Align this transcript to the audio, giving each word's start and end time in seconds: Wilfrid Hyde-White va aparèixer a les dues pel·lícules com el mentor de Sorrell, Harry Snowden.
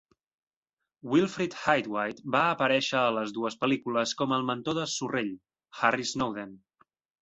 Wilfrid 1.11 1.57
Hyde-White 1.65 2.33
va 2.37 2.41
aparèixer 2.55 2.99
a 3.03 3.13
les 3.19 3.37
dues 3.39 3.61
pel·lícules 3.63 4.17
com 4.25 4.37
el 4.41 4.51
mentor 4.51 4.81
de 4.83 4.91
Sorrell, 4.99 5.35
Harry 5.87 6.13
Snowden. 6.17 6.63